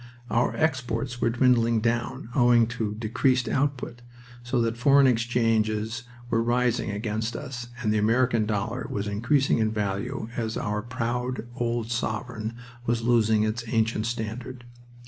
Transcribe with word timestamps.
Our 0.31 0.55
exports 0.55 1.21
were 1.21 1.29
dwindling 1.29 1.79
down, 1.79 2.29
owing 2.33 2.65
to 2.69 2.95
decreased 2.95 3.47
output, 3.47 4.01
so 4.41 4.59
that 4.61 4.75
foreign 4.75 5.05
exchanges 5.05 6.05
were 6.31 6.41
rising 6.41 6.89
against 6.89 7.35
us 7.35 7.67
and 7.83 7.93
the 7.93 7.99
American 7.99 8.47
dollar 8.47 8.87
was 8.89 9.05
increasing 9.05 9.59
in 9.59 9.71
value 9.71 10.29
as 10.35 10.57
our 10.57 10.81
proud 10.81 11.45
old 11.55 11.91
sovereign 11.91 12.55
was 12.87 13.03
losing 13.03 13.43
its 13.43 13.63
ancient 13.67 14.07
standard. 14.07 14.63